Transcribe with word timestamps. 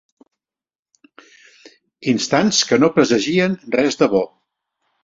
Instants 2.15 2.65
que 2.71 2.83
no 2.83 2.91
presagien 2.99 3.61
res 3.79 4.03
de 4.03 4.15
bo. 4.17 4.29